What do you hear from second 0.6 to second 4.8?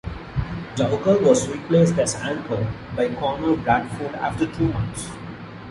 Dougal was replaced as anchor by Conor Bradford after two